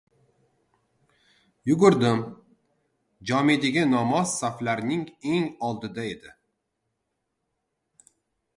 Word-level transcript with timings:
Yugurdim. 1.71 2.23
Jome’dagi 3.31 3.83
nomoz 3.91 4.33
saflarining 4.39 5.05
eng 5.35 5.45
oldida 5.69 6.07
edi. 6.15 6.35